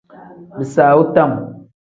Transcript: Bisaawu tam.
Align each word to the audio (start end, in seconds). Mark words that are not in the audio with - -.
Bisaawu 0.57 1.03
tam. 1.13 1.31